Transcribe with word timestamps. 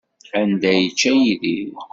Anda 0.39 0.67
ay 0.71 0.79
yečča 0.85 1.11
Yidir? 1.15 1.73